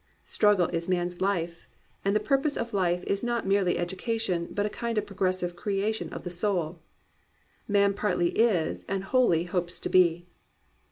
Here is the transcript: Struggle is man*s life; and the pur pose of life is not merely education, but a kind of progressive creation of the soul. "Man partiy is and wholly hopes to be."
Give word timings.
Struggle 0.25 0.65
is 0.69 0.89
man*s 0.89 1.21
life; 1.21 1.67
and 2.03 2.15
the 2.15 2.19
pur 2.19 2.39
pose 2.39 2.57
of 2.57 2.73
life 2.73 3.03
is 3.03 3.23
not 3.23 3.45
merely 3.45 3.77
education, 3.77 4.47
but 4.49 4.65
a 4.65 4.69
kind 4.75 4.97
of 4.97 5.05
progressive 5.05 5.55
creation 5.55 6.11
of 6.11 6.23
the 6.23 6.31
soul. 6.31 6.79
"Man 7.67 7.93
partiy 7.93 8.31
is 8.33 8.83
and 8.85 9.03
wholly 9.03 9.43
hopes 9.43 9.79
to 9.81 9.89
be." 9.89 10.25